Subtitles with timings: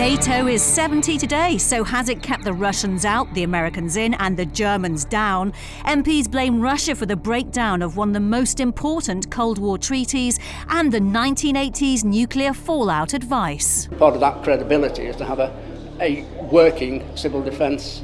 [0.00, 4.34] NATO is 70 today, so has it kept the Russians out, the Americans in, and
[4.34, 5.52] the Germans down?
[5.84, 10.38] MPs blame Russia for the breakdown of one of the most important Cold War treaties
[10.70, 13.88] and the 1980s nuclear fallout advice.
[13.98, 15.54] Part of that credibility is to have a,
[16.00, 18.00] a working civil defence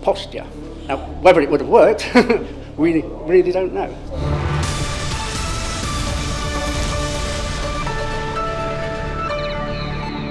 [0.00, 0.46] posture.
[0.88, 2.10] Now, whether it would have worked,
[2.78, 4.43] we really don't know.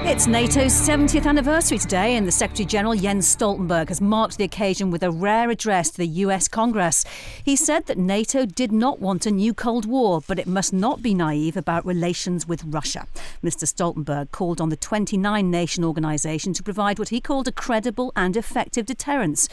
[0.06, 4.90] It's NATO's 70th anniversary today, and the Secretary General Jens Stoltenberg has marked the occasion
[4.90, 7.06] with a rare address to the US Congress.
[7.42, 11.00] He said that NATO did not want a new Cold War, but it must not
[11.00, 13.06] be naive about relations with Russia.
[13.42, 13.66] Mr.
[13.66, 18.36] Stoltenberg called on the 29 nation organisation to provide what he called a credible and
[18.36, 19.48] effective deterrence.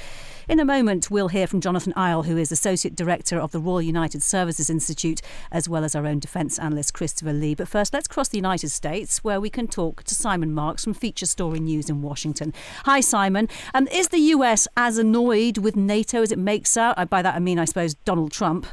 [0.47, 3.81] In a moment, we'll hear from Jonathan Eyal, who is Associate Director of the Royal
[3.81, 7.53] United Services Institute, as well as our own defence analyst, Christopher Lee.
[7.53, 10.95] But first, let's cross the United States, where we can talk to Simon Marks from
[10.95, 12.53] Feature Story News in Washington.
[12.85, 13.49] Hi, Simon.
[13.75, 16.95] Um, is the US as annoyed with NATO as it makes out?
[16.97, 18.65] Uh, by that I mean, I suppose, Donald Trump.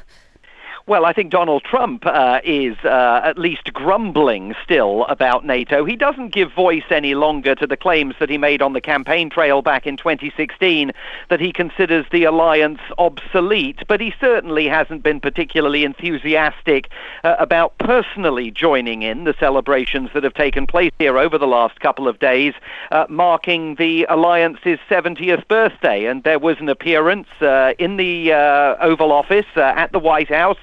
[0.89, 5.85] Well, I think Donald Trump uh, is uh, at least grumbling still about NATO.
[5.85, 9.29] He doesn't give voice any longer to the claims that he made on the campaign
[9.29, 10.91] trail back in 2016
[11.29, 16.89] that he considers the alliance obsolete, but he certainly hasn't been particularly enthusiastic
[17.23, 21.79] uh, about personally joining in the celebrations that have taken place here over the last
[21.81, 22.55] couple of days,
[22.93, 26.07] uh, marking the alliance's 70th birthday.
[26.07, 30.57] And there was an appearance uh, in the uh, Oval Office at the White House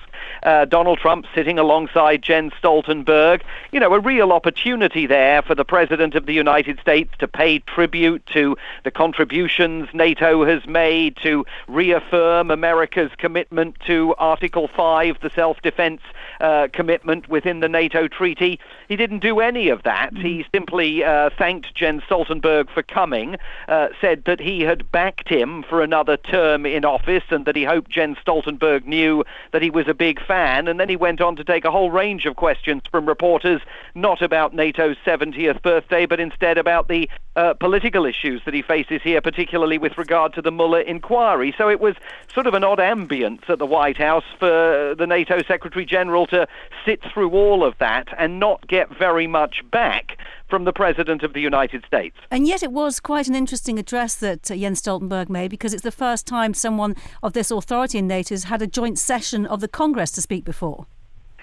[0.46, 3.42] uh, Donald Trump sitting alongside Jens Stoltenberg.
[3.72, 7.60] You know, a real opportunity there for the President of the United States to pay
[7.60, 15.32] tribute to the contributions NATO has made to reaffirm America's commitment to Article 5, the
[15.32, 16.02] self defense
[16.40, 18.60] uh, commitment within the NATO treaty.
[18.88, 20.14] He didn't do any of that.
[20.14, 20.22] Mm.
[20.22, 23.38] He simply uh, thanked Jens Stoltenberg for coming,
[23.68, 27.64] uh, said that he had backed him for another term in office and that he
[27.64, 30.35] hoped Jens Stoltenberg knew that he was a big fan.
[30.36, 33.62] And then he went on to take a whole range of questions from reporters,
[33.94, 39.02] not about NATO's 70th birthday, but instead about the uh, political issues that he faces
[39.04, 41.54] here, particularly with regard to the Mueller inquiry.
[41.58, 41.96] So it was
[42.34, 46.48] sort of an odd ambience at the White House for the NATO Secretary General to
[46.86, 50.18] sit through all of that and not get very much back
[50.50, 52.16] from the President of the United States.
[52.32, 55.84] And yet it was quite an interesting address that uh, Jens Stoltenberg made because it's
[55.84, 59.62] the first time someone of this authority in NATO has had a joint session of
[59.62, 60.88] the Congress to speak before.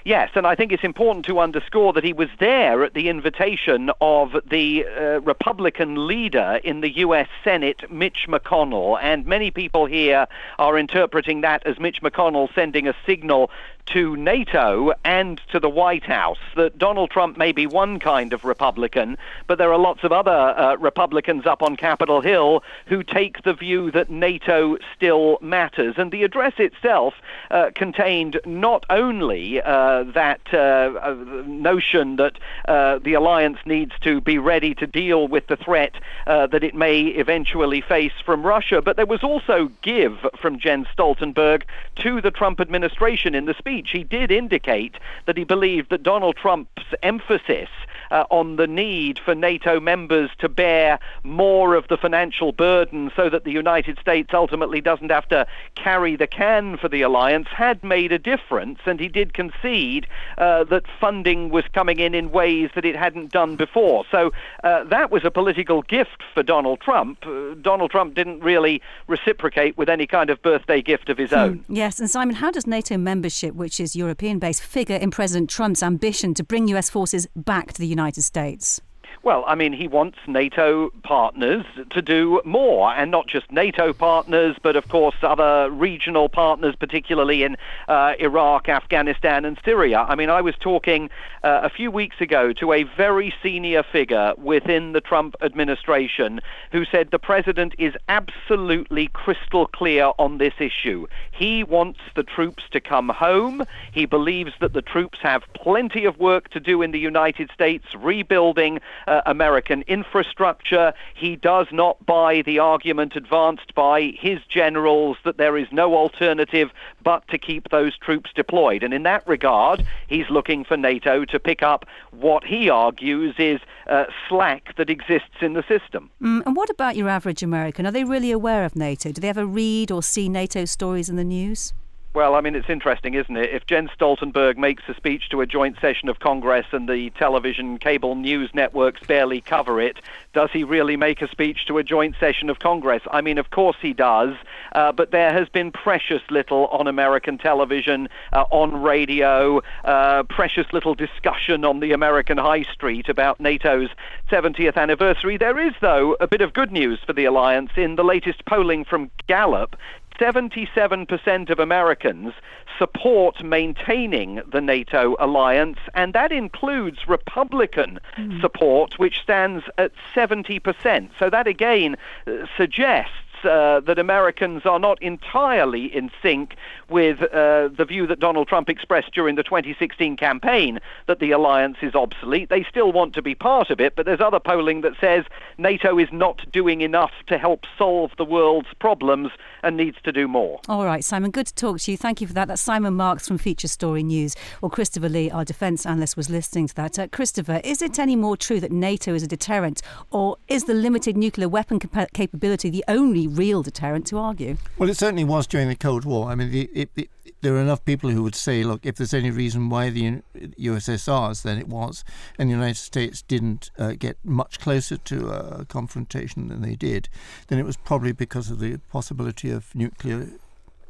[0.05, 3.89] Yes, and I think it's important to underscore that he was there at the invitation
[4.01, 7.29] of the uh, Republican leader in the U.S.
[7.45, 8.99] Senate, Mitch McConnell.
[9.01, 10.27] And many people here
[10.59, 13.53] are interpreting that as Mitch McConnell sending a signal
[13.87, 18.45] to NATO and to the White House that Donald Trump may be one kind of
[18.45, 23.43] Republican, but there are lots of other uh, Republicans up on Capitol Hill who take
[23.43, 25.95] the view that NATO still matters.
[25.99, 27.15] And the address itself
[27.51, 32.39] uh, contained not only uh, that uh, uh, notion that
[32.69, 35.95] uh, the alliance needs to be ready to deal with the threat
[36.27, 41.63] that it may eventually face from Russia, but there was also give from Jens Stoltenberg
[41.97, 44.97] to the Trump administration in the speech speech, he did indicate
[45.27, 47.71] that he believed that Donald Trump's emphasis
[48.13, 53.31] uh, on the need for NATO members to bear more of the financial burden so
[53.31, 57.83] that the United States ultimately doesn't have to carry the can for the alliance had
[57.83, 58.79] made a difference.
[58.85, 60.07] And he did concede
[60.37, 64.05] uh, that funding was coming in in ways that it hadn't done before.
[64.11, 64.31] So
[64.63, 67.27] uh, that was a political gift for Donald Trump.
[67.27, 71.37] Uh, Donald Trump didn't really reciprocate with any kind of birthday gift of his hmm.
[71.37, 71.65] own.
[71.69, 75.83] Yes, and Simon, how does NATO membership, which is European based, figure in President Trump's
[75.83, 78.81] ambition to bring US forces back to the United United States?
[79.25, 84.57] Well, I mean, he wants NATO partners to do more, and not just NATO partners,
[84.61, 90.01] but of course other regional partners, particularly in uh, Iraq, Afghanistan, and Syria.
[90.09, 91.09] I mean, I was talking
[91.45, 96.41] uh, a few weeks ago to a very senior figure within the Trump administration
[96.73, 101.07] who said the president is absolutely crystal clear on this issue.
[101.31, 103.63] He wants the troops to come home.
[103.93, 107.87] He believes that the troops have plenty of work to do in the United States
[107.95, 110.95] rebuilding uh, American infrastructure.
[111.15, 116.71] He does not buy the argument advanced by his generals that there is no alternative
[117.03, 118.83] but to keep those troops deployed.
[118.83, 123.61] And in that regard, he's looking for NATO to pick up what he argues is
[123.89, 126.11] uh, slack that exists in the system.
[126.21, 127.87] Mm, and what about your average American?
[127.87, 129.13] Are they really aware of NATO?
[129.13, 131.73] Do they ever read or see NATO stories in the news?
[132.15, 133.55] Well, I mean, it's interesting, isn't it?
[133.55, 137.79] If Jens Stoltenberg makes a speech to a joint session of Congress and the television
[137.79, 139.97] cable news networks barely cover it,
[140.35, 143.03] does he really make a speech to a joint session of Congress?
[143.11, 144.35] I mean, of course he does,
[144.75, 150.71] uh, but there has been precious little on American television, uh, on radio, uh, precious
[150.71, 153.89] little discussion on the American high street about NATO's
[154.31, 155.39] 70th anniversary.
[155.39, 157.71] There is, though, a bit of good news for the alliance.
[157.77, 159.77] In the latest polling from Gallup,
[160.19, 162.35] 77% of Americans
[162.79, 168.41] support maintaining the NATO alliance, and that includes Republican mm.
[168.41, 171.11] support, which stands at 70%.
[171.19, 173.13] So that again uh, suggests
[173.45, 176.57] uh, that Americans are not entirely in sync
[176.89, 181.79] with uh, the view that Donald Trump expressed during the 2016 campaign that the alliance
[181.83, 182.49] is obsolete.
[182.49, 185.25] They still want to be part of it, but there's other polling that says
[185.59, 189.31] NATO is not doing enough to help solve the world's problems
[189.63, 190.61] and needs to do more.
[190.69, 191.97] All right, Simon, good to talk to you.
[191.97, 192.49] Thank you for that.
[192.49, 194.37] That's Simon Marks from Feature Story News.
[194.61, 196.99] Well, Christopher Lee, our defence analyst, was listening to that.
[196.99, 200.75] Uh, Christopher, is it any more true that NATO is a deterrent, or is the
[200.75, 204.57] limited nuclear weapon capability the only real deterrent to argue?
[204.79, 206.31] Well, it certainly was during the Cold War.
[206.31, 207.11] I mean, it, it,
[207.43, 211.43] there are enough people who would say, look, if there's any reason why the USSRs,
[211.43, 212.05] then it was,
[212.39, 217.09] and the United States didn't uh, get much closer to a confrontation than they did,
[217.49, 220.31] then it was probably because of the possibility of nuclear.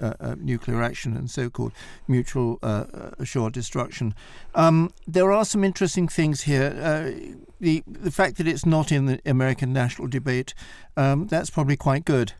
[0.00, 1.70] Uh, uh, nuclear action and so-called
[2.08, 4.14] mutual uh, uh, assured destruction.
[4.52, 6.74] Um, there are some interesting things here.
[6.82, 10.54] Uh, the the fact that it's not in the American national debate,
[10.96, 12.32] um, that's probably quite good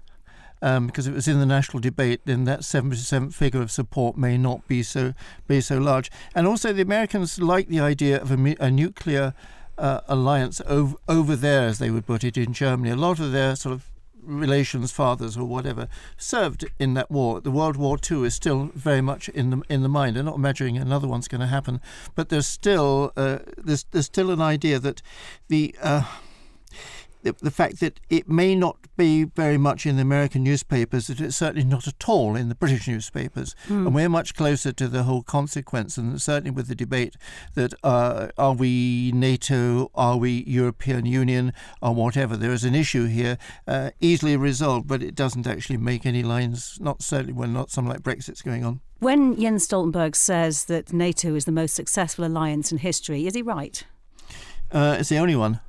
[0.61, 4.17] um, because if it was in the national debate, then that 70% figure of support
[4.17, 5.15] may not be so
[5.47, 6.11] be so large.
[6.35, 9.35] And also, the Americans like the idea of a, a nuclear
[9.79, 12.91] alliance over, over there, as they would put it, in Germany.
[12.91, 13.92] A lot of their sort of
[14.23, 17.41] relations, fathers or whatever, served in that war.
[17.41, 20.17] The World War II is still very much in the in the mind.
[20.17, 21.81] They're not imagining another one's going to happen,
[22.15, 25.03] but there's still uh, there's there's still an idea that
[25.49, 26.05] the uh,
[27.23, 31.21] the, the fact that it may not be very much in the American newspapers, that
[31.21, 33.55] it's certainly not at all in the British newspapers.
[33.69, 33.87] Mm.
[33.87, 37.17] And we're much closer to the whole consequence, and certainly with the debate
[37.55, 42.37] that uh, are we NATO, are we European Union, or whatever.
[42.37, 46.79] There is an issue here, uh, easily resolved, but it doesn't actually make any lines,
[46.81, 48.81] not certainly when not something like Brexit's going on.
[48.99, 53.43] When Jens Stoltenberg says that NATO is the most successful alliance in history, is he
[53.43, 53.85] right?
[54.71, 55.61] Uh, it's the only one.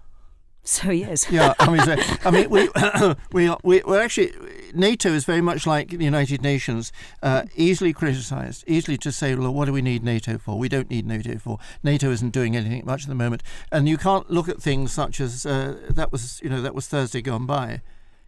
[0.65, 1.29] So he is.
[1.29, 2.69] yeah, I mean, so, I mean, we
[3.33, 4.31] we are, we are actually
[4.73, 9.53] NATO is very much like the United Nations, uh, easily criticised, easily to say, well,
[9.53, 10.57] what do we need NATO for?
[10.57, 11.59] We don't need NATO for.
[11.83, 13.43] NATO isn't doing anything much at the moment,
[13.73, 16.87] and you can't look at things such as uh, that was, you know, that was
[16.87, 17.81] Thursday gone by.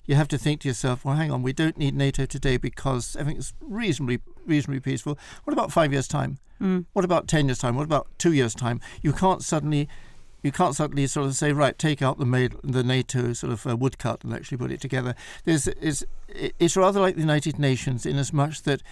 [0.05, 3.15] You have to think to yourself, well, hang on, we don't need NATO today because
[3.15, 5.17] everything's reasonably reasonably peaceful.
[5.45, 6.39] What about five years' time?
[6.61, 6.85] Mm.
[6.91, 7.75] What about ten years' time?
[7.75, 8.81] What about two years' time?
[9.01, 9.87] You can't suddenly
[10.45, 13.65] you can't suddenly sort of say, right, take out the made, the NATO sort of
[13.65, 15.15] uh, woodcut and actually put it together.
[15.43, 18.83] There's, it's, it's rather like the United Nations in as much that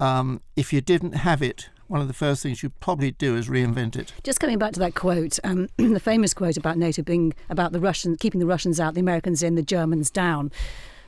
[0.00, 3.48] um, if you didn't have it, one of the first things you'd probably do is
[3.48, 4.12] reinvent it.
[4.24, 7.80] Just coming back to that quote, um, the famous quote about NATO being about the
[7.80, 10.50] Russians, keeping the Russians out, the Americans in, the Germans down.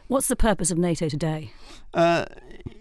[0.08, 1.52] What's the purpose of NATO today?
[1.92, 2.24] Uh,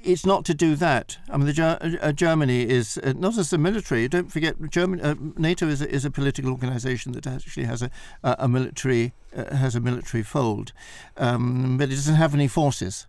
[0.01, 1.17] it's not to do that.
[1.29, 4.07] I mean, uh, Germany is uh, not as a military.
[4.07, 7.91] Don't forget, uh, NATO is a, is a political organisation that actually has a,
[8.23, 10.71] a military uh, has a military fold,
[11.17, 13.07] um, but it doesn't have any forces.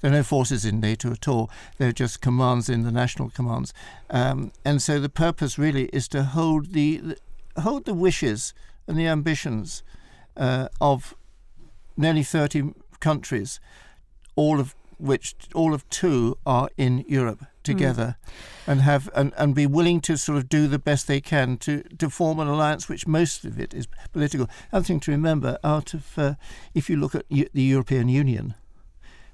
[0.00, 1.50] There are no forces in NATO at all.
[1.76, 3.74] They're just commands in the national commands,
[4.08, 6.96] um, and so the purpose really is to hold the,
[7.54, 8.54] the hold the wishes
[8.86, 9.82] and the ambitions
[10.38, 11.14] uh, of
[11.98, 13.60] nearly thirty countries,
[14.36, 18.72] all of which all of two are in Europe together mm.
[18.72, 21.82] and have and, and be willing to sort of do the best they can to,
[21.98, 24.48] to form an alliance which most of it is political.
[24.70, 26.34] Another thing to remember out of uh,
[26.74, 28.54] if you look at U- the European Union,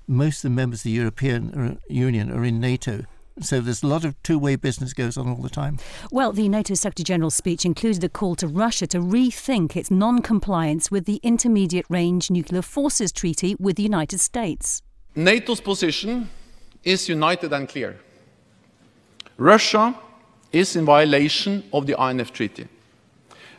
[0.06, 3.04] most of the members of the European Union are in NATO.
[3.40, 5.78] So there's a lot of two-way business goes on all the time.
[6.11, 10.90] Well, the NATO Secretary General's speech included a call to Russia to rethink its non-compliance
[10.90, 14.81] with the Intermediate Range Nuclear Forces Treaty with the United States.
[15.14, 16.31] NATO's position
[16.83, 17.99] is united and clear.
[19.37, 19.95] Russia
[20.50, 22.66] is in violation of the INF Treaty.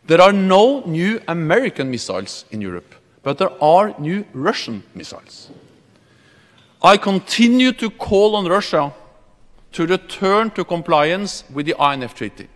[0.07, 5.51] There are no new American missiles in Europe, but there are new Russian missiles.
[6.81, 8.93] I continue to call on Russia
[9.71, 12.47] to return to compliance with the INF Treaty.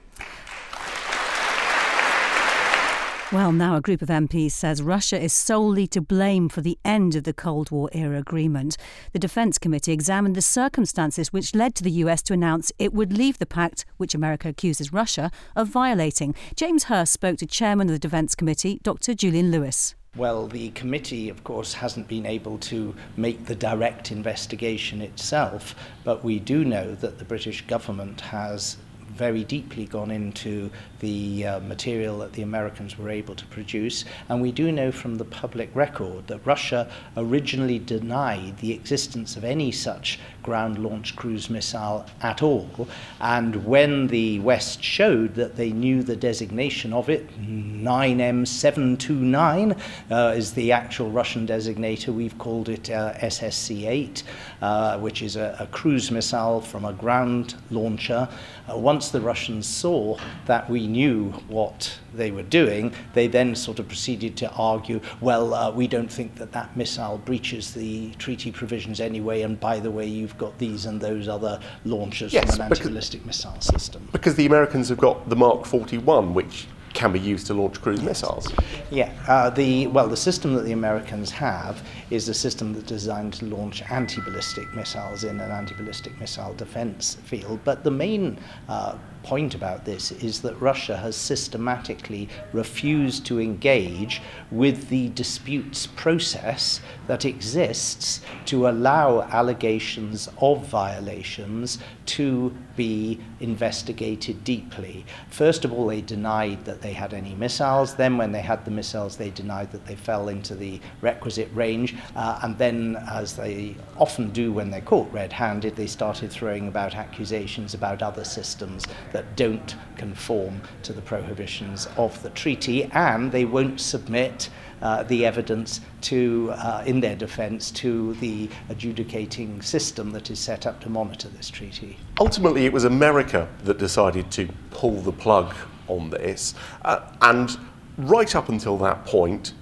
[3.31, 7.15] Well, now a group of MPs says Russia is solely to blame for the end
[7.15, 8.75] of the Cold War era agreement.
[9.13, 13.13] The Defence Committee examined the circumstances which led to the US to announce it would
[13.13, 16.35] leave the pact, which America accuses Russia of violating.
[16.57, 19.13] James Hurst spoke to Chairman of the Defence Committee, Dr.
[19.13, 19.95] Julian Lewis.
[20.17, 26.21] Well, the committee, of course, hasn't been able to make the direct investigation itself, but
[26.21, 28.75] we do know that the British government has
[29.15, 34.05] very deeply gone into the uh, material that the Americans were able to produce.
[34.29, 39.43] And we do know from the public record that Russia originally denied the existence of
[39.43, 42.87] any such ground launched cruise missile at all.
[43.19, 49.77] And when the West showed that they knew the designation of it, 9M729
[50.09, 52.13] uh, is the actual Russian designator.
[52.13, 54.23] We've called it uh, SSC 8,
[54.61, 58.29] uh, which is a, a cruise missile from a ground launcher.
[58.69, 63.79] Uh, once the Russians saw that we knew what they were doing, they then sort
[63.79, 68.51] of proceeded to argue, well, uh, we don't think that that missile breaches the treaty
[68.51, 72.65] provisions anyway, and by the way, you've got these and those other launchers yes, from
[72.65, 74.07] an anti-ballistic missile system.
[74.11, 78.01] Because the Americans have got the Mark 41, which can be used to launch cruise
[78.01, 78.51] missiles.
[78.89, 83.33] Yeah, uh, the well, the system that the Americans have is a system that's designed
[83.35, 87.59] to launch anti-ballistic missiles in an anti-ballistic missile defense field.
[87.63, 94.21] But the main uh, point about this is that Russia has systematically refused to engage
[94.51, 105.05] with the disputes process that exists to allow allegations of violations to be investigated deeply.
[105.29, 107.95] First of all, they denied that they had any missiles.
[107.95, 111.95] Then, when they had the missiles, they denied that they fell into the requisite range.
[112.15, 116.67] Uh, and then, as they often do when they're caught red handed, they started throwing
[116.67, 123.31] about accusations about other systems that don't conform to the prohibitions of the treaty, and
[123.31, 124.49] they won't submit
[124.81, 130.65] uh, the evidence to, uh, in their defence to the adjudicating system that is set
[130.65, 131.97] up to monitor this treaty.
[132.19, 135.53] Ultimately, it was America that decided to pull the plug
[135.87, 137.57] on this, uh, and
[137.97, 139.53] right up until that point,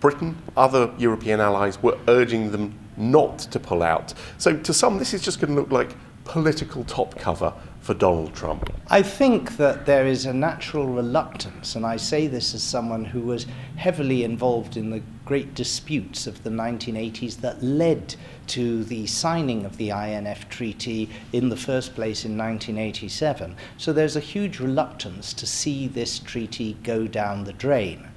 [0.00, 4.14] Britain, other European allies were urging them not to pull out.
[4.38, 8.34] So, to some, this is just going to look like political top cover for Donald
[8.34, 8.72] Trump?
[8.88, 13.22] I think that there is a natural reluctance, and I say this as someone who
[13.22, 13.46] was
[13.76, 18.16] heavily involved in the great disputes of the 1980s that led
[18.48, 23.56] to the signing of the INF Treaty in the first place in 1987.
[23.78, 28.08] So there's a huge reluctance to see this treaty go down the drain.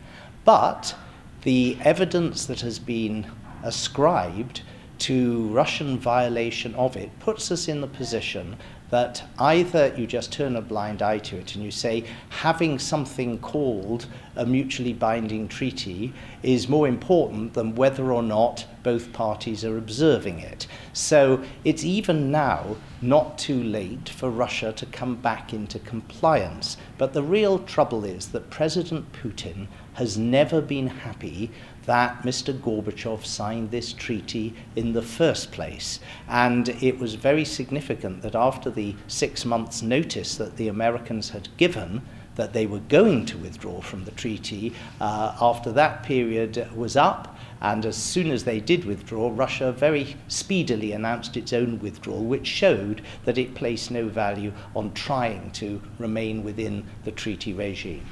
[0.43, 0.95] But
[1.43, 3.27] the evidence that has been
[3.63, 4.61] ascribed
[5.03, 8.55] to Russian violation of it puts us in the position
[8.89, 13.37] that either you just turn a blind eye to it and you say having something
[13.39, 14.05] called
[14.37, 20.39] a mutually binding treaty is more important than whether or not both parties are observing
[20.39, 20.67] it.
[20.93, 26.77] So it's even now not too late for Russia to come back into compliance.
[26.97, 31.51] But the real trouble is that President Putin has never been happy
[31.85, 32.57] that Mr.
[32.57, 35.99] Gorbachev signed this treaty in the first place.
[36.27, 41.49] And it was very significant that after the six months' notice that the Americans had
[41.57, 42.01] given,
[42.35, 47.37] that they were going to withdraw from the treaty, uh, after that period was up,
[47.61, 52.45] and as soon as they did withdraw, Russia very speedily announced its own withdrawal, which
[52.45, 58.03] showed that it placed no value on trying to remain within the treaty regime.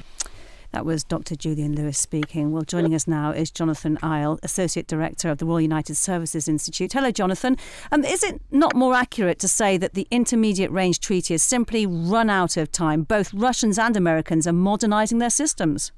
[0.72, 1.36] That was Dr.
[1.36, 2.50] Julian Lewis speaking.
[2.50, 6.94] Well, joining us now is Jonathan Eyal, Associate Director of the Royal United Services Institute.
[6.94, 7.58] Hello, Jonathan.
[7.92, 11.86] Um, is it not more accurate to say that the Intermediate Range Treaty has simply
[11.86, 13.02] run out of time?
[13.02, 15.92] Both Russians and Americans are modernising their systems.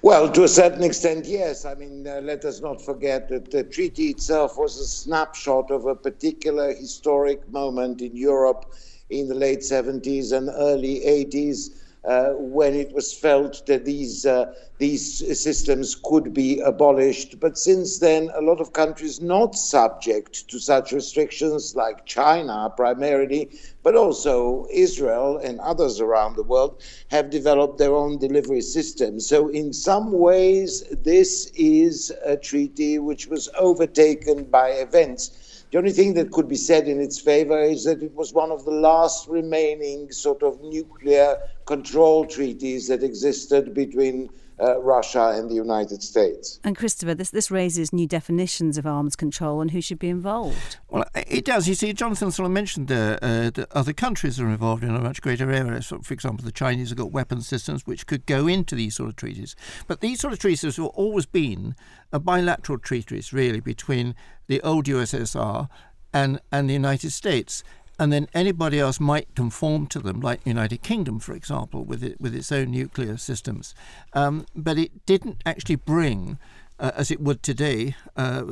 [0.00, 1.64] Well, to a certain extent, yes.
[1.64, 5.86] I mean, uh, let us not forget that the treaty itself was a snapshot of
[5.86, 8.72] a particular historic moment in Europe
[9.10, 11.70] in the late 70s and early 80s
[12.06, 17.40] uh, when it was felt that these uh, these systems could be abolished.
[17.40, 23.50] But since then, a lot of countries not subject to such restrictions, like China primarily,
[23.82, 29.26] but also Israel and others around the world have developed their own delivery systems.
[29.26, 35.45] So, in some ways, this is a treaty which was overtaken by events.
[35.70, 38.52] The only thing that could be said in its favor is that it was one
[38.52, 44.28] of the last remaining sort of nuclear control treaties that existed between
[44.60, 46.58] uh, Russia and the United States.
[46.64, 50.78] And Christopher, this, this raises new definitions of arms control and who should be involved.
[50.88, 51.68] Well, it does.
[51.68, 55.00] You see, Jonathan sort of mentioned uh, uh, that other countries are involved in a
[55.00, 55.82] much greater area.
[55.82, 59.10] So, for example, the Chinese have got weapon systems which could go into these sort
[59.10, 59.56] of treaties.
[59.86, 61.74] But these sort of treaties have always been
[62.12, 64.14] a bilateral treaties, really, between
[64.46, 65.68] the old USSR
[66.14, 67.62] and, and the United States
[67.98, 72.02] and then anybody else might conform to them, like the United Kingdom, for example, with
[72.04, 73.74] it, with its own nuclear systems.
[74.12, 76.38] Um, but it didn't actually bring,
[76.78, 78.44] uh, as it would today, uh,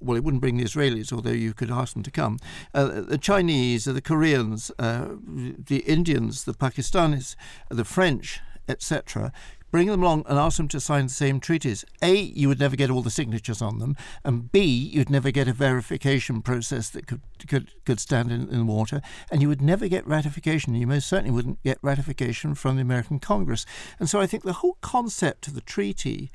[0.00, 2.38] well, it wouldn't bring the Israelis, although you could ask them to come.
[2.74, 7.34] Uh, the Chinese, the Koreans, uh, the Indians, the Pakistanis,
[7.70, 9.32] the French, etc
[9.76, 11.84] bring them along and ask them to sign the same treaties.
[12.00, 15.48] A, you would never get all the signatures on them, and B, you'd never get
[15.48, 19.60] a verification process that could could, could stand in, in the water, and you would
[19.60, 20.74] never get ratification.
[20.74, 23.66] You most certainly wouldn't get ratification from the American Congress.
[24.00, 26.30] And so I think the whole concept of the treaty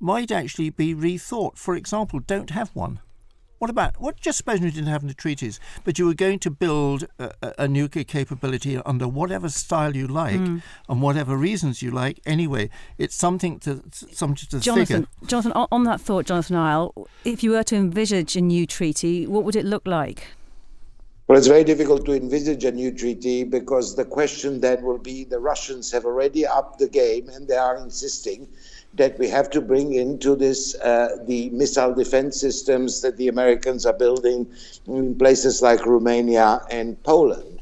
[0.00, 1.58] might actually be rethought.
[1.58, 3.00] For example, don't have one.
[3.58, 4.20] What about what?
[4.20, 7.68] Just suppose you didn't have any treaties, but you were going to build a, a
[7.68, 10.62] nuclear capability under whatever style you like mm.
[10.88, 12.20] and whatever reasons you like.
[12.24, 15.28] Anyway, it's something to something to Jonathan, figure.
[15.28, 19.44] Jonathan, on that thought, Jonathan Eyal, if you were to envisage a new treaty, what
[19.44, 20.28] would it look like?
[21.28, 25.24] Well, it's very difficult to envisage a new treaty because the question then will be
[25.24, 28.48] the Russians have already upped the game and they are insisting
[28.94, 33.86] that we have to bring into this uh, the missile defense systems that the Americans
[33.86, 34.46] are building
[34.86, 37.58] in places like Romania and Poland.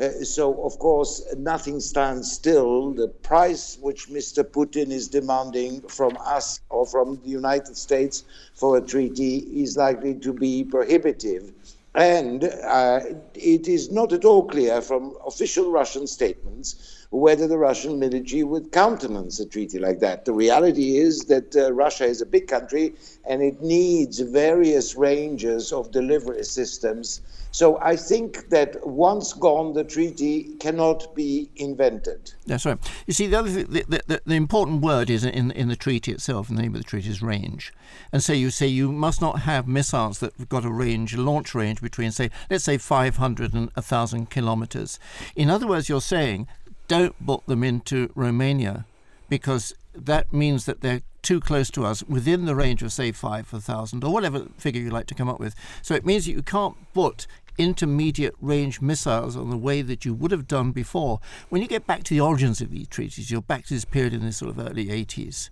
[0.00, 2.92] Uh, so, of course, nothing stands still.
[2.92, 4.42] The price which Mr.
[4.42, 10.14] Putin is demanding from us or from the United States for a treaty is likely
[10.14, 11.52] to be prohibitive.
[11.94, 13.00] And uh,
[13.34, 18.70] it is not at all clear from official Russian statements whether the Russian military would
[18.70, 20.24] countenance a treaty like that.
[20.24, 22.94] The reality is that uh, Russia is a big country
[23.28, 27.20] and it needs various ranges of delivery systems.
[27.52, 32.32] So I think that once gone, the treaty cannot be invented.
[32.46, 32.78] That's right.
[33.08, 36.12] You see, the other thing, the, the, the important word is in in the treaty
[36.12, 36.48] itself.
[36.48, 37.72] In the name of the treaty is range,
[38.12, 41.54] and so you say you must not have missiles that have got a range, launch
[41.54, 45.00] range between, say, let's say 500 and 1,000 kilometers.
[45.34, 46.46] In other words, you're saying
[46.90, 48.84] don't book them into Romania
[49.28, 54.02] because that means that they're too close to us within the range of, say, 5,000
[54.02, 55.54] or whatever figure you like to come up with.
[55.82, 60.14] So it means that you can't put intermediate range missiles on the way that you
[60.14, 61.20] would have done before.
[61.48, 64.12] When you get back to the origins of these treaties, you're back to this period
[64.12, 65.48] in the sort of early 80s.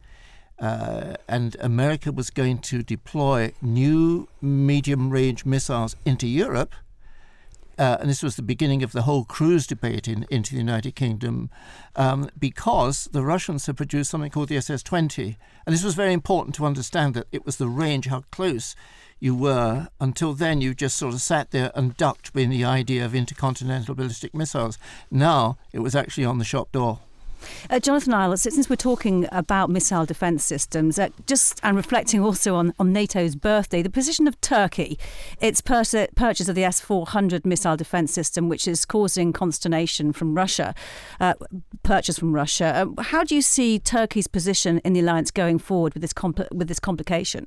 [0.58, 6.74] Uh, and America was going to deploy new medium range missiles into Europe
[7.78, 10.94] uh, and this was the beginning of the whole cruise debate in, into the United
[10.94, 11.50] Kingdom,
[11.96, 15.36] um, because the Russians had produced something called the SS 20.
[15.66, 18.74] And this was very important to understand that it was the range, how close
[19.20, 19.88] you were.
[20.00, 23.94] Until then, you just sort of sat there and ducked in the idea of intercontinental
[23.94, 24.78] ballistic missiles.
[25.10, 27.00] Now, it was actually on the shop door.
[27.70, 32.54] Uh, Jonathan Eyal, since we're talking about missile defence systems, uh, just and reflecting also
[32.54, 34.98] on, on NATO's birthday, the position of Turkey,
[35.40, 40.34] its pers- purchase of the S 400 missile defence system, which is causing consternation from
[40.34, 40.74] Russia,
[41.20, 41.34] uh,
[41.82, 42.86] purchase from Russia.
[42.98, 46.50] Uh, how do you see Turkey's position in the alliance going forward with this, compl-
[46.52, 47.46] with this complication?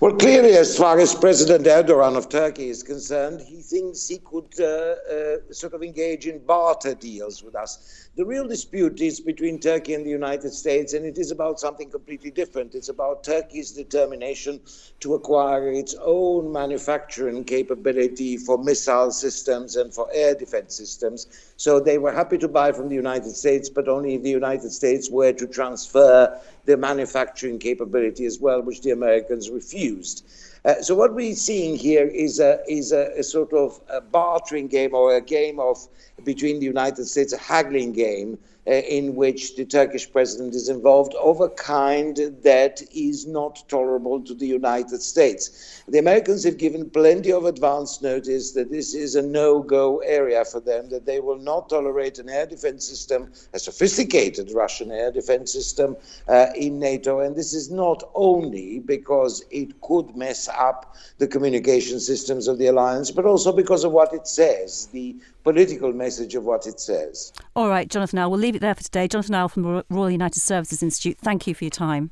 [0.00, 4.52] Well, clearly, as far as President Erdogan of Turkey is concerned, he thinks he could
[4.60, 8.10] uh, uh, sort of engage in barter deals with us.
[8.14, 11.88] The real dispute is between Turkey and the United States, and it is about something
[11.88, 12.74] completely different.
[12.74, 14.60] It's about Turkey's determination
[15.00, 21.26] to acquire its own manufacturing capability for missile systems and for air defense systems.
[21.56, 24.72] So they were happy to buy from the United States, but only if the United
[24.72, 30.26] States were to transfer their manufacturing capability as well, which the Americans refused.
[30.64, 34.68] Uh, so what we're seeing here is a, is a, a sort of a bartering
[34.68, 35.88] game or a game of
[36.22, 41.40] between the United States, a haggling game in which the Turkish president is involved of
[41.40, 45.82] a kind that is not tolerable to the United States.
[45.88, 50.44] The Americans have given plenty of advance notice that this is a no go area
[50.44, 55.10] for them, that they will not tolerate an air defense system, a sophisticated Russian air
[55.10, 55.96] defense system
[56.28, 57.18] uh, in NATO.
[57.18, 62.68] And this is not only because it could mess up the communication systems of the
[62.68, 67.32] alliance, but also because of what it says, the political message of what it says.
[67.56, 69.08] All right, Jonathan Eyal, we'll leave it there for today.
[69.08, 72.10] Jonathan Eyal from the Royal United Services Institute, thank you for your time.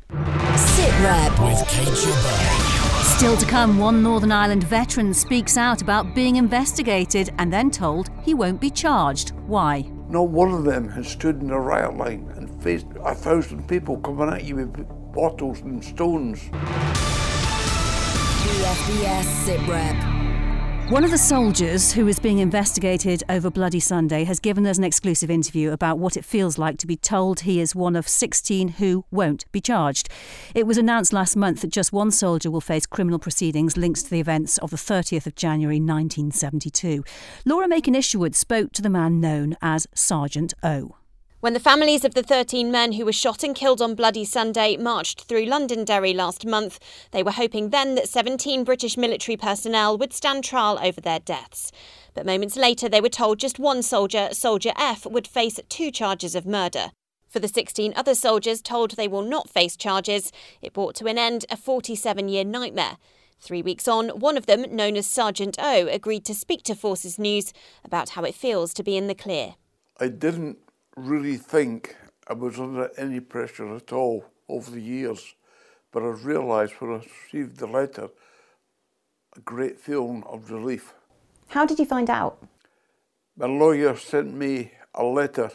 [0.56, 1.96] Sit Rep with Kate
[3.16, 8.08] Still to come, one Northern Ireland veteran speaks out about being investigated and then told
[8.22, 9.30] he won't be charged.
[9.46, 9.84] Why?
[10.08, 13.98] Not one of them has stood in a riot line and faced a thousand people
[13.98, 16.40] coming at you with bottles and stones.
[18.42, 20.19] BFBS Sit Rep.
[20.90, 24.82] One of the soldiers who is being investigated over Bloody Sunday has given us an
[24.82, 28.70] exclusive interview about what it feels like to be told he is one of 16
[28.70, 30.08] who won't be charged.
[30.52, 34.10] It was announced last month that just one soldier will face criminal proceedings linked to
[34.10, 37.04] the events of the 30th of January 1972.
[37.44, 40.96] Laura Makin-Isherwood spoke to the man known as Sergeant O.
[41.40, 44.76] When the families of the 13 men who were shot and killed on Bloody Sunday
[44.76, 46.78] marched through Londonderry last month,
[47.12, 51.72] they were hoping then that 17 British military personnel would stand trial over their deaths.
[52.12, 56.34] But moments later, they were told just one soldier, Soldier F, would face two charges
[56.34, 56.90] of murder.
[57.26, 61.16] For the 16 other soldiers told they will not face charges, it brought to an
[61.16, 62.98] end a 47 year nightmare.
[63.40, 67.18] Three weeks on, one of them, known as Sergeant O, agreed to speak to Forces
[67.18, 69.54] News about how it feels to be in the clear.
[69.98, 70.58] I didn't
[70.96, 75.34] really think I was under any pressure at all over the years,
[75.92, 78.10] but I realised when I received the letter
[79.36, 80.92] a great feeling of relief.
[81.48, 82.42] How did you find out?
[83.36, 85.50] My lawyer sent me a letter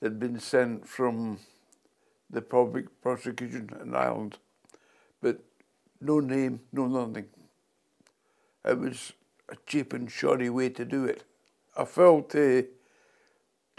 [0.00, 1.38] that had been sent from
[2.28, 4.38] the public prosecution in Ireland,
[5.20, 5.40] but
[6.00, 7.26] no name, no nothing.
[8.64, 9.12] It was
[9.48, 11.24] a cheap and shoddy way to do it.
[11.76, 12.62] I felt uh,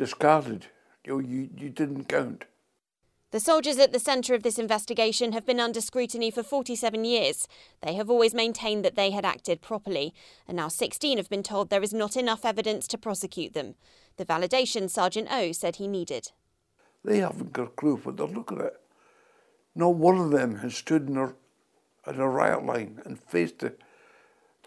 [0.01, 0.65] discarded.
[1.05, 2.45] You, you, you didn't count.
[3.29, 7.47] The soldiers at the centre of this investigation have been under scrutiny for 47 years.
[7.83, 10.15] They have always maintained that they had acted properly,
[10.47, 13.75] and now 16 have been told there is not enough evidence to prosecute them.
[14.17, 16.31] The validation Sergeant O said he needed.
[17.05, 18.73] They haven't got a clue what they're looking at.
[19.75, 21.35] Not one of them has stood in a,
[22.07, 23.73] in a riot line and faced a,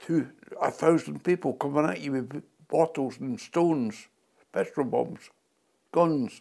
[0.00, 0.28] two,
[0.62, 4.06] a thousand people coming at you with bottles and stones
[4.54, 5.30] petrol bombs,
[5.90, 6.40] guns.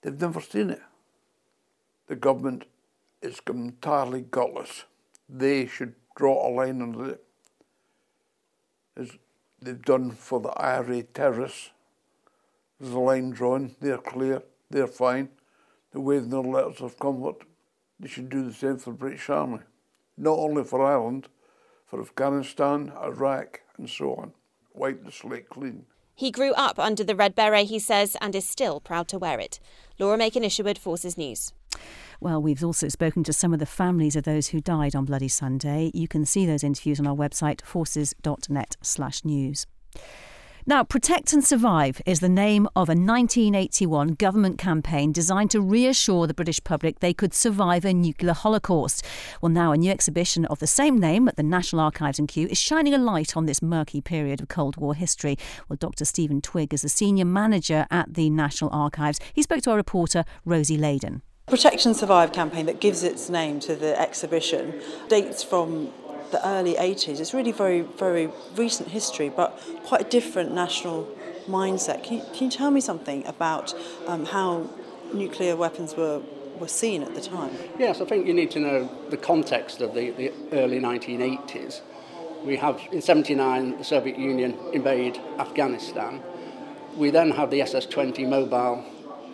[0.00, 0.80] They've never seen it.
[2.06, 2.64] The government
[3.20, 4.84] is entirely gutless.
[5.28, 7.24] They should draw a line under it,
[8.96, 9.10] as
[9.60, 11.70] they've done for the IRA terrorists.
[12.80, 15.28] There's a line drawn, they're clear, they're fine.
[15.92, 17.46] They're waving their letters of comfort.
[18.00, 19.60] They should do the same for the British Army.
[20.16, 21.28] Not only for Ireland,
[21.86, 24.32] for Afghanistan, Iraq, and so on.
[24.72, 25.86] Wipe the slate clean.
[26.14, 29.40] He grew up under the red beret, he says, and is still proud to wear
[29.40, 29.58] it.
[29.98, 31.52] Laura Makin-Isherwood, Forces News.
[32.20, 35.26] Well, we've also spoken to some of the families of those who died on Bloody
[35.26, 35.90] Sunday.
[35.92, 39.66] You can see those interviews on our website, forces.net/news.
[40.66, 46.26] Now, Protect and Survive is the name of a 1981 government campaign designed to reassure
[46.26, 49.04] the British public they could survive a nuclear holocaust.
[49.42, 52.46] Well, now a new exhibition of the same name at the National Archives in Kew
[52.46, 55.36] is shining a light on this murky period of Cold War history.
[55.68, 56.06] Well, Dr.
[56.06, 59.20] Stephen Twigg is the senior manager at the National Archives.
[59.34, 61.20] He spoke to our reporter, Rosie Layden.
[61.46, 65.92] Protection and Survive campaign that gives its name to the exhibition dates from
[66.34, 67.20] the early 80s.
[67.20, 71.08] It's really very, very recent history, but quite a different national
[71.46, 72.02] mindset.
[72.02, 73.72] Can you, can you tell me something about
[74.08, 74.68] um, how
[75.12, 76.20] nuclear weapons were,
[76.58, 77.52] were seen at the time?
[77.78, 81.82] Yes, I think you need to know the context of the, the early 1980s.
[82.44, 86.20] We have, in 79, the Soviet Union invade Afghanistan.
[86.96, 88.84] We then have the SS 20 mobile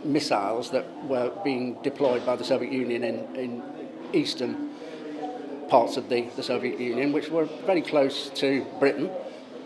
[0.04, 3.62] missiles that were being deployed by the Soviet Union in, in
[4.12, 4.69] eastern
[5.70, 9.10] parts of the, the Soviet Union, which were very close to Britain.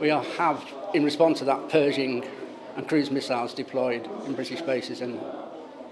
[0.00, 0.62] We are, have,
[0.92, 2.24] in response to that, Pershing
[2.76, 5.18] and cruise missiles deployed in British bases and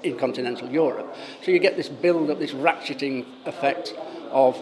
[0.03, 1.17] in continental Europe.
[1.43, 3.95] So you get this build up, this ratcheting effect
[4.31, 4.61] of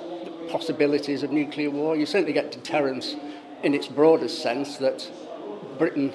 [0.50, 1.96] possibilities of nuclear war.
[1.96, 3.16] You certainly get deterrence
[3.62, 5.10] in its broadest sense that
[5.78, 6.12] Britain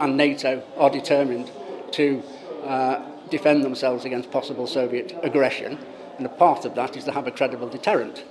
[0.00, 1.50] and NATO are determined
[1.92, 2.22] to
[2.64, 5.78] uh, defend themselves against possible Soviet aggression.
[6.18, 8.24] And a part of that is to have a credible deterrent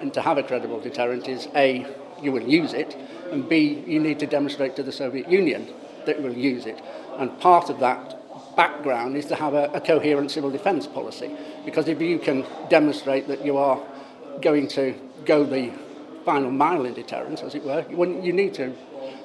[0.00, 1.86] and to have a credible deterrent is A,
[2.22, 2.96] you will use it,
[3.30, 5.68] and B, you need to demonstrate to the Soviet Union
[6.06, 6.80] that you will use it.
[7.18, 8.16] And part of that
[8.56, 11.30] background is to have a, a coherent civil defence policy.
[11.64, 13.80] Because if you can demonstrate that you are
[14.40, 15.72] going to go the
[16.24, 18.74] final mile in deterrence, as it were, you need to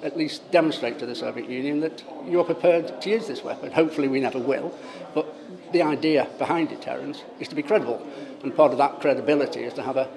[0.04, 3.72] at least demonstrate to the Soviet Union that you are prepared to use this weapon.
[3.72, 4.78] Hopefully, we never will,
[5.14, 5.26] but
[5.72, 8.06] the idea behind deterrence is to be credible,
[8.44, 10.08] and part of that credibility is to have a,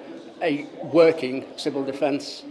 [0.41, 2.43] a working civil defence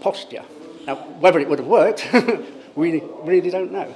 [0.00, 0.42] posture.
[0.86, 2.08] Now, whether it would have worked,
[2.74, 3.94] we really don't know.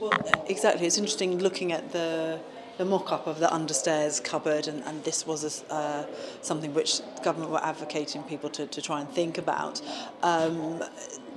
[0.00, 0.12] Well,
[0.48, 0.86] exactly.
[0.86, 2.40] It's interesting looking at the
[2.78, 6.06] the mock-up of the understairs cupboard, and, and this was a, uh,
[6.42, 9.80] something which government were advocating people to, to try and think about.
[10.22, 10.82] Um,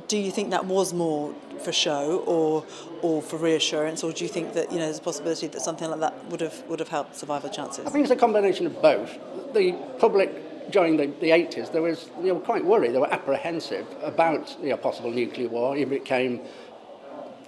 [0.10, 2.66] do you think that was more for show or
[3.02, 5.90] or for reassurance, or do you think that you know there's a possibility that something
[5.90, 7.86] like that would have would have helped survival chances?
[7.86, 9.18] I think it's a combination of both.
[9.54, 13.86] The public during the, the 80s, there was they were quite worried, they were apprehensive
[14.02, 16.42] about you know, possible nuclear war if it came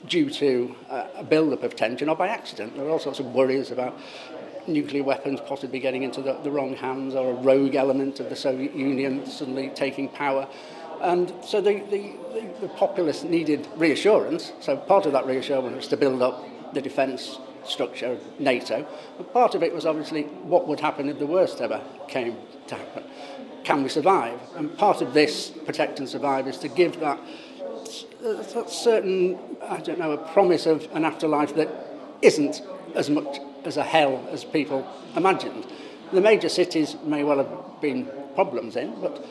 [0.07, 2.75] due to uh, a build-up of tension or by accident.
[2.75, 3.97] There were all sorts of worries about
[4.67, 8.36] nuclear weapons possibly getting into the, the wrong hands or a rogue element of the
[8.36, 10.47] Soviet Union suddenly taking power.
[11.01, 14.53] And so the, the, the, the populace needed reassurance.
[14.60, 18.86] So part of that reassurance was to build up the defence structure of NATO.
[19.17, 22.76] But part of it was obviously what would happen if the worst ever came to
[22.76, 23.04] happen.
[23.63, 24.39] Can we survive?
[24.56, 27.19] And part of this protect and survive is to give that
[28.24, 31.69] a certain, I don't know, a promise of an afterlife that
[32.21, 32.62] isn't
[32.95, 35.65] as much as a hell as people imagined.
[36.12, 39.26] The major cities may well have been problems in, but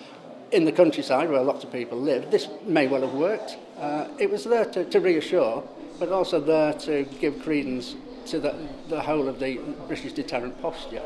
[0.50, 3.56] in the countryside where lots of people live, this may well have worked.
[3.78, 5.62] Uh, it was there to, to reassure,
[5.98, 7.94] but also there to give credence
[8.26, 8.54] to the,
[8.88, 11.02] the whole of the British deterrent posture.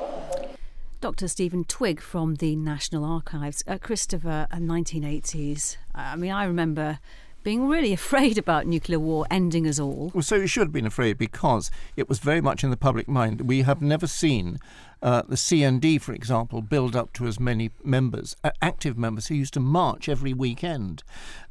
[1.00, 1.28] Dr.
[1.28, 3.62] Stephen Twigg from the National Archives.
[3.66, 5.76] Uh, Christopher, uh, 1980s.
[5.94, 6.98] I mean, I remember
[7.42, 10.10] being really afraid about nuclear war ending us all.
[10.14, 13.06] Well, so you should have been afraid because it was very much in the public
[13.06, 13.42] mind.
[13.42, 14.58] We have never seen
[15.02, 19.34] uh, the CND, for example, build up to as many members, uh, active members who
[19.34, 21.02] used to march every weekend.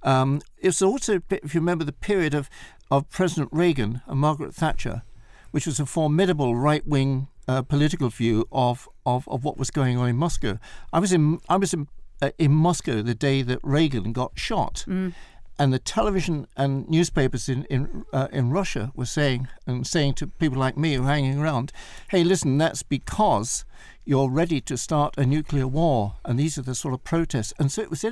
[0.02, 2.49] Um, it's also, if you remember, the period of,
[2.89, 5.04] of President Reagan and Margaret Thatcher,
[5.53, 9.97] which was a formidable right wing uh, political view of, of, of what was going
[9.97, 10.57] on in Moscow.
[10.91, 11.87] I was in I was in,
[12.21, 14.83] uh, in Moscow the day that Reagan got shot.
[14.87, 15.13] Mm
[15.59, 20.27] and the television and newspapers in in uh, in Russia were saying and saying to
[20.27, 21.71] people like me who are hanging around,
[22.09, 23.63] "Hey, listen, that's because
[24.03, 27.71] you're ready to start a nuclear war, and these are the sort of protests." And
[27.71, 28.03] so it was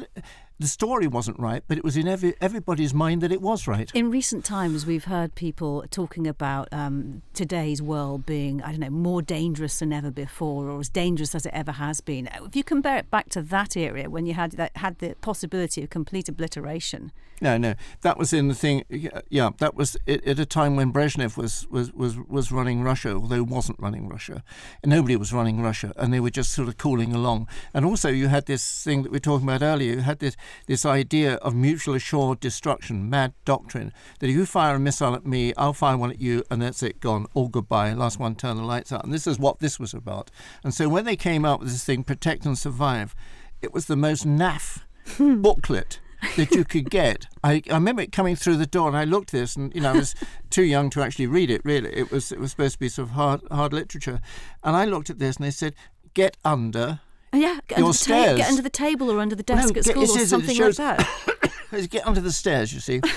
[0.61, 3.91] the story wasn't right, but it was in every, everybody's mind that it was right.
[3.93, 8.89] In recent times, we've heard people talking about um, today's world being, I don't know,
[8.89, 12.29] more dangerous than ever before, or as dangerous as it ever has been.
[12.45, 15.83] If you compare it back to that area when you had that had the possibility
[15.83, 17.11] of complete obliteration.
[17.41, 18.83] No, no, that was in the thing.
[19.29, 23.41] Yeah, that was at a time when Brezhnev was was was was running Russia, although
[23.41, 24.43] wasn't running Russia.
[24.85, 27.47] Nobody was running Russia, and they were just sort of cooling along.
[27.73, 29.95] And also, you had this thing that we were talking about earlier.
[29.95, 34.75] You had this this idea of mutual assured destruction, mad doctrine, that if you fire
[34.75, 37.93] a missile at me, I'll fire one at you, and that's it, gone, all goodbye,
[37.93, 39.03] last one, turn the lights out.
[39.03, 40.29] And this is what this was about.
[40.63, 43.15] And so when they came out with this thing, Protect and Survive,
[43.63, 44.83] it was the most naff
[45.41, 45.99] booklet
[46.37, 47.27] that you could get.
[47.43, 49.81] I, I remember it coming through the door, and I looked at this, and you
[49.81, 50.15] know I was
[50.49, 51.61] too young to actually read it.
[51.63, 54.21] Really, it was it was supposed to be sort of hard hard literature,
[54.63, 55.75] and I looked at this, and they said,
[56.13, 57.01] "Get under
[57.33, 58.31] yeah, get your under, stairs.
[58.31, 60.97] Ta- get under the table or under the desk at school or something shows, like
[60.97, 61.87] that.
[61.89, 63.01] get under the stairs, you see.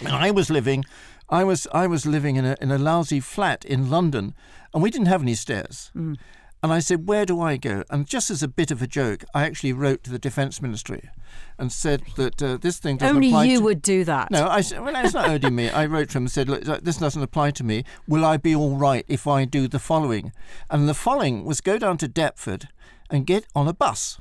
[0.00, 0.86] And I was living,
[1.28, 4.34] I was I was living in a in a lousy flat in London,
[4.72, 5.90] and we didn't have any stairs.
[5.94, 6.16] Mm.
[6.62, 7.84] And I said, Where do I go?
[7.90, 11.08] And just as a bit of a joke, I actually wrote to the Defence Ministry
[11.56, 14.30] and said that uh, this thing doesn't only apply you to would do that.
[14.30, 15.70] No, I said, well, it's not only me.
[15.70, 17.84] I wrote to him and said, Look, this doesn't apply to me.
[18.06, 20.32] Will I be all right if I do the following?
[20.70, 22.68] And the following was go down to Deptford
[23.10, 24.18] and get on a bus.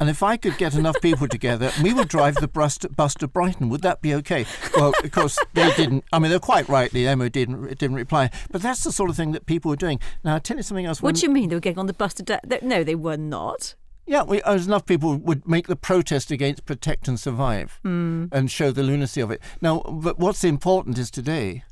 [0.00, 3.14] And if I could get enough people together, we would drive the bus to, bus
[3.14, 3.68] to Brighton.
[3.68, 4.44] Would that be okay?
[4.76, 6.04] Well, of course, they didn't.
[6.12, 6.90] I mean, they're quite right.
[6.90, 8.30] The MO didn't didn't reply.
[8.50, 10.00] But that's the sort of thing that people were doing.
[10.24, 11.00] Now, I'll tell you something else.
[11.00, 12.22] What do you mean they were getting on the bus to?
[12.22, 13.76] De- no, they were not.
[14.06, 18.28] Yeah, we, as enough people would make the protest against protect and survive mm.
[18.32, 19.40] and show the lunacy of it.
[19.62, 21.64] Now, but what's important is today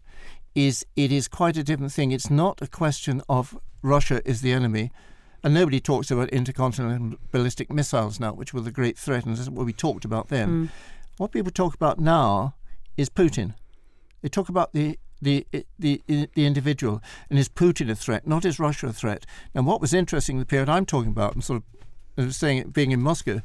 [0.55, 2.13] is it is quite a different thing.
[2.13, 4.93] It's not a question of Russia is the enemy
[5.43, 9.41] and nobody talks about intercontinental ballistic missiles now, which were the great threat, and this
[9.41, 10.49] is what we talked about then.
[10.49, 10.69] Mm.
[11.19, 12.55] What people talk about now
[12.97, 13.55] is Putin.
[14.23, 15.47] They talk about the the
[15.79, 19.25] the the individual, and is Putin a threat, not is Russia a threat?
[19.55, 21.63] And what was interesting, the period I'm talking about, and sort
[22.19, 23.41] of uh, saying it being in Moscow,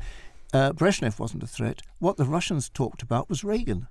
[0.54, 1.82] uh, Brezhnev wasn't a threat.
[2.00, 3.88] What the Russians talked about was Reagan.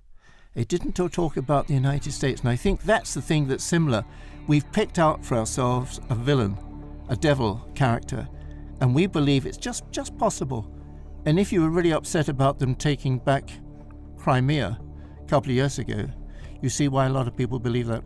[0.55, 4.05] They didn't talk about the United States, and I think that's the thing that's similar.
[4.47, 6.57] We've picked out for ourselves a villain,
[7.09, 8.29] a devil character,
[8.81, 10.71] and we believe it's just just possible.
[11.25, 13.51] And if you were really upset about them taking back
[14.16, 14.79] Crimea
[15.21, 16.07] a couple of years ago,
[16.62, 18.03] you see why a lot of people believe that.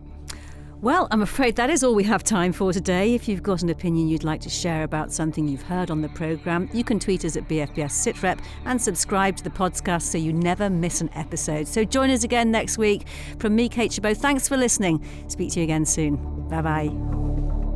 [0.83, 3.15] Well, I'm afraid that is all we have time for today.
[3.15, 6.09] If you've got an opinion you'd like to share about something you've heard on the
[6.09, 10.33] programme, you can tweet us at BFBS SITREP and subscribe to the podcast so you
[10.33, 11.69] never miss an episode.
[11.69, 13.07] So join us again next week.
[13.39, 15.05] From me, Kate Chabot, thanks for listening.
[15.29, 16.49] Speak to you again soon.
[16.49, 17.70] Bye bye.